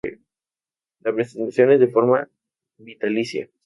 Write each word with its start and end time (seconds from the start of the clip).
La 1.01 1.13
prestación 1.13 1.73
es 1.73 1.79
de 1.79 1.87
forma 1.89 2.27
vitalicia. 2.79 3.47